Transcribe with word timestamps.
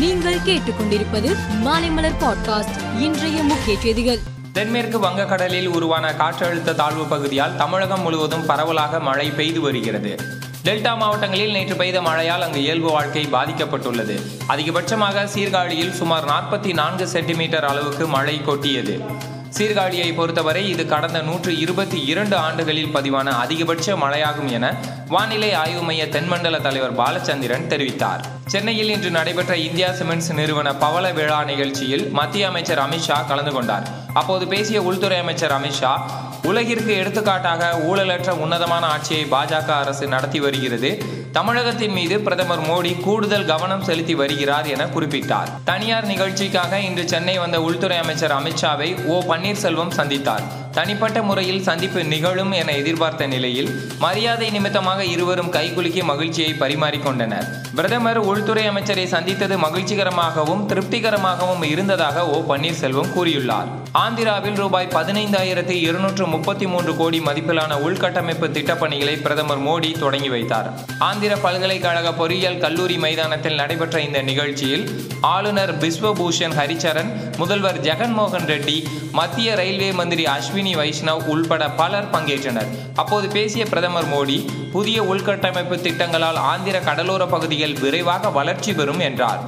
நீங்கள் 0.00 0.38
கேட்டுக்கொண்டிருப்பது 0.38 1.36
மாலைமலர் 1.64 2.14
பாட்காஸ்ட் 2.20 2.98
இன்றைய 2.98 3.42
முக்கிய 3.42 3.78
செய்திகள். 3.80 4.18
தென்மேற்கு 4.52 4.98
வங்கக்கடலில் 4.98 5.66
உருவான 5.66 6.12
காற்றழுத்த 6.12 6.74
தாழ்வு 6.74 7.04
பகுதியால் 7.04 7.56
தமிழகம் 7.56 8.02
முழுவதும் 8.02 8.46
பரவலாக 8.46 9.00
மழை 9.00 9.30
பெய்து 9.30 9.60
வருகிறது. 9.60 10.16
டெல்டா 10.64 10.96
மாவட்டங்களில் 10.96 11.50
நேற்று 11.50 11.76
பெய்த 11.76 12.02
மழையால் 12.02 12.42
அங்கு 12.42 12.60
இயல்பு 12.60 12.90
வாழ்க்கை 12.90 13.28
பாதிக்கப்பட்டுள்ளது. 13.32 14.20
அதிகபட்சமாக 14.48 15.28
சீர்காழியில் 15.34 15.90
சுமார் 15.90 16.24
நாற்பத்தி 16.24 16.72
நான்கு 16.74 17.08
சென்டிமீட்டர் 17.08 17.64
அளவுக்கு 17.64 18.06
மழை 18.06 18.44
கொட்டியது. 18.44 19.00
சீர்காழியை 19.58 20.14
பொறுத்தவரை 20.14 20.68
இது 20.68 20.86
கடந்த 20.86 21.20
நூற்று 21.20 21.58
இருபத்தி 21.58 22.06
இரண்டு 22.06 22.36
ஆண்டுகளில் 22.36 22.94
பதிவான 22.94 23.30
அதிகபட்ச 23.30 23.94
மழையாகும் 23.94 24.50
என 24.50 24.74
வானிலை 25.08 25.52
ஆய்வு 25.52 25.82
மைய 25.82 26.08
தென்மண்டல 26.08 26.58
தலைவர் 26.58 26.96
பாலச்சந்திரன் 26.96 27.66
தெரிவித்தார். 27.66 28.20
சென்னையில் 28.52 28.88
இன்று 28.88 29.10
நடைபெற்ற 29.10 29.56
இந்தியா 29.56 29.88
சிமெண்ட்ஸ் 29.88 30.32
நிறுவன 30.34 30.74
பவள 30.74 31.12
விழா 31.12 31.44
நிகழ்ச்சியில் 31.44 32.08
மத்திய 32.10 32.46
அமைச்சர் 32.48 32.78
அமித்ஷா 32.78 33.26
கலந்து 33.26 33.52
கொண்டார். 33.52 33.84
அப்போது 34.12 34.46
பேசிய 34.46 34.82
உள்துறை 34.82 35.18
அமைச்சர் 35.18 35.54
அமித்ஷா 35.58 35.92
உலகிற்கு 36.42 36.92
எடுத்துக்காட்டாக 36.96 37.68
ஊழலற்ற 37.90 38.30
உன்னதமான 38.30 38.86
ஆட்சியை 38.86 39.24
பாஜக 39.24 39.68
அரசு 39.82 40.06
நடத்தி 40.06 40.40
வருகிறது. 40.40 40.90
தமிழகத்தின் 41.32 41.92
மீது 41.92 42.20
பிரதமர் 42.20 42.60
மோடி 42.60 43.00
கூடுதல் 43.00 43.46
கவனம் 43.46 43.84
செலுத்தி 43.84 44.14
வருகிறார் 44.14 44.66
என 44.66 44.86
குறிப்பிட்டார். 44.86 45.52
தனியார் 45.64 46.06
நிகழ்ச்சிக்காக 46.06 46.80
இன்று 46.80 47.08
சென்னை 47.08 47.38
வந்த 47.38 47.60
உள்துறை 47.62 47.98
அமைச்சர் 47.98 48.36
அமித்ஷாவை 48.40 49.04
ஓ 49.04 49.20
பன்னீர்செல்வம் 49.20 49.96
சந்தித்தார். 50.00 50.59
தனிப்பட்ட 50.72 51.22
முறையில் 51.22 51.62
சந்திப்பு 51.62 52.04
நிகழும் 52.04 52.50
என 52.50 52.72
எதிர்பார்த்த 52.72 53.26
நிலையில் 53.26 53.70
மரியாதை 53.98 54.50
நிமித்தமாக 54.50 55.04
இருவரும் 55.04 55.52
கைகுலுக்கி 55.52 56.02
மகிழ்ச்சியை 56.02 56.54
பரிமாறிக்கொண்டனர். 56.60 57.44
பிரதமர் 57.74 58.18
உள்துறை 58.18 58.66
அமைச்சரை 58.66 59.06
சந்தித்தது 59.06 59.58
மகிழ்ச்சிகரமாகவும் 59.58 60.66
திருப்திகரமாகவும் 60.68 61.64
இருந்ததாக 61.64 62.26
ஓ. 62.26 62.54
பன்னீர்செல்வம் 62.54 63.12
கூறியுள்ளார். 63.16 63.68
ஆந்திராவில் 63.98 64.54
ரூபாய் 64.54 64.88
பதினைந்தாயிரத்தி 64.94 65.70
இருநூற்று 65.70 66.26
முப்பத்தி 66.26 66.66
மூன்று 66.66 66.96
கோடி 66.96 67.18
மதிப்பிலான 67.18 67.74
உள்கட்டமைப்பு 67.74 68.48
திட்டப்பணிகளை 68.48 69.20
பிரதமர் 69.22 69.62
மோடி 69.62 69.98
தொடங்கி 69.98 70.28
வைத்தார். 70.28 70.70
ஆந்திர 70.98 71.36
பல்கலைக்கழக 71.36 72.12
பொறியியல் 72.12 72.58
கல்லூரி 72.58 72.98
மைதானத்தில் 72.98 73.54
நடைபெற்ற 73.54 74.00
இந்த 74.00 74.22
நிகழ்ச்சியில் 74.22 74.88
ஆளுநர் 75.20 75.78
பிஸ்வபூஷன் 75.78 76.56
ஹரிச்சரன் 76.56 77.36
முதல்வர் 77.36 77.80
ஜெகன்மோகன் 77.80 78.46
ரெட்டி 78.46 78.86
மத்திய 79.12 79.54
ரயில்வே 79.54 79.92
மந்திரி 79.92 80.24
அஸ்வினி 80.24 80.74
வைஷ்ணவ் 80.76 81.24
உள்பட 81.24 81.70
பலர் 81.70 82.10
பங்கேற்றனர். 82.10 82.66
அப்போது 82.94 83.28
பேசிய 83.28 83.64
பிரதமர் 83.64 84.08
மோடி 84.08 84.48
புதிய 84.72 85.02
உள்கட்டமைப்பு 85.02 85.80
திட்டங்களால் 85.80 86.36
ஆந்திர 86.36 86.78
கடலோர 86.78 87.26
பகுதிகள் 87.26 87.72
விரைவாக 87.72 88.30
வளர்ச்சி 88.30 88.72
பெறும் 88.72 88.98
என்றார். 88.98 89.40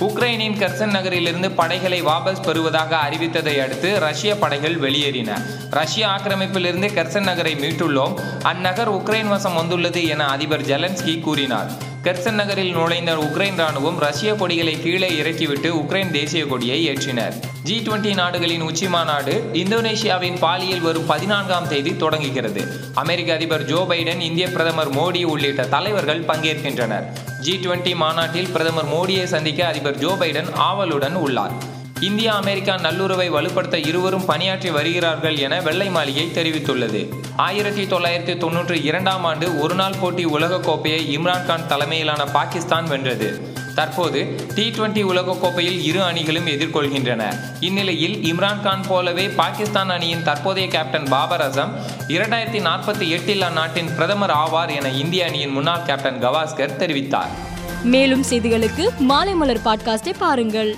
உக்ரைனின் 0.00 0.56
கெர்சன் 0.56 0.90
நகரிலிருந்து 0.90 1.50
படைகளை 1.50 2.02
வாபஸ் 2.02 2.42
பெறுவதாக 2.42 2.96
அறிவித்ததை 2.96 3.62
அடுத்து 3.62 4.00
ரஷ்ய 4.00 4.36
படைகள் 4.36 4.80
வெளியேறின. 4.80 5.42
ரஷ்ய 5.70 6.06
ஆக்கிரமிப்பிலிருந்து 6.06 6.90
கெர்சன் 6.94 7.28
நகரை 7.30 7.54
மீட்டுள்ளோம். 7.54 8.18
அந்நகர் 8.42 8.94
உக்ரைன் 8.94 9.28
வசம் 9.28 9.54
வந்துள்ளது 9.54 10.06
என 10.06 10.26
அதிபர் 10.26 10.62
ஜெலன்ஸ்கி 10.62 11.20
கூறினார். 11.20 11.88
கெர்சன் 12.04 12.38
நகரில் 12.40 12.72
நுழைந்த 12.72 13.14
உக்ரைன் 13.14 13.58
ராணுவம் 13.60 13.98
ரஷ்ய 13.98 14.34
கொடிகளை 14.34 14.82
கீழே 14.82 15.16
இறக்கிவிட்டு 15.16 15.74
உக்ரைன் 15.74 16.10
தேசிய 16.10 16.46
கொடியை 16.46 16.88
ஏற்றினர். 16.88 17.34
ஜி 17.62 17.78
டுவெண்டி 17.78 18.14
நாடுகளின் 18.14 18.60
உச்சி 18.60 18.88
மாநாடு 18.88 19.50
இந்தோனேஷியாவின் 19.52 20.38
பாலியில் 20.40 20.80
வரும் 20.80 21.06
பதினான்காம் 21.06 21.68
தேதி 21.68 21.96
தொடங்குகிறது. 21.96 22.62
அமெரிக்க 22.94 23.34
அதிபர் 23.34 23.64
ஜோ 23.64 23.86
பைடன் 23.88 24.20
இந்திய 24.20 24.48
பிரதமர் 24.48 24.94
மோடி 24.94 25.24
உள்ளிட்ட 25.24 25.66
தலைவர்கள் 25.66 26.22
பங்கேற்கின்றனர். 26.22 27.04
ஜி 27.40 27.56
டுவெண்டி 27.56 27.94
மாநாட்டில் 27.94 28.48
பிரதமர் 28.48 28.90
மோடியை 28.94 29.24
சந்திக்க 29.24 29.66
அதிபர் 29.66 29.98
ஜோ 29.98 30.16
பைடன் 30.20 30.52
ஆவலுடன் 30.54 31.14
உள்ளார். 31.14 31.52
இந்தியா 32.00 32.34
அமெரிக்கா 32.36 32.76
நல்லுறவை 32.76 33.30
வலுப்படுத்த 33.30 33.86
இருவரும் 33.86 34.24
பணியாற்றி 34.24 34.70
வருகிறார்கள் 34.70 35.36
என 35.36 35.60
வெள்ளை 35.60 35.88
மாளிகை 35.88 36.30
தெரிவித்துள்ளது. 36.34 37.00
ஆயிரத்தி 37.36 37.84
தொள்ளாயிரத்தி 37.84 38.34
தொன்னூற்றி 38.44 38.84
இரண்டாம் 38.84 39.24
ஆண்டு 39.24 39.60
ஒருநாள் 39.60 39.98
போட்டி 40.00 40.24
உலகக்கோப்பையை 40.26 41.00
இம்ரான்கான் 41.16 41.66
தலைமையிலான 41.66 42.24
பாகிஸ்தான் 42.24 42.84
வென்றது. 42.84 43.54
தற்போது 43.74 44.46
டி 44.54 44.70
டுவெண்டி 44.70 45.02
உலகக்கோப்பையில் 45.04 45.82
இரு 45.82 46.02
அணிகளும் 46.02 46.46
எதிர்கொள்கின்றன. 46.46 47.22
இந்நிலையில் 47.60 48.16
இம்ரான்கான் 48.32 48.86
போலவே 48.88 49.28
பாகிஸ்தான் 49.28 49.90
அணியின் 49.90 50.22
தற்போதைய 50.22 50.68
கேப்டன் 50.68 51.04
பாபர் 51.04 51.40
அசம் 51.40 51.74
இரண்டாயிரத்தி 52.08 52.62
நாற்பத்தி 52.68 53.08
எட்டில் 53.08 53.42
அந்நாட்டின் 53.42 53.94
பிரதமர் 53.94 54.30
ஆவார் 54.30 54.74
என 54.76 54.90
இந்திய 54.90 55.26
அணியின் 55.26 55.50
முன்னாள் 55.50 55.82
கேப்டன் 55.82 56.22
கவாஸ்கர் 56.22 56.76
தெரிவித்தார். 56.76 57.34
மேலும் 57.82 58.24
செய்திகளுக்கு 58.30 58.88
மாலை 58.98 59.34
மலர் 59.34 59.62
பாட்காஸ்டை 59.64 60.14
பாருங்கள். 60.18 60.76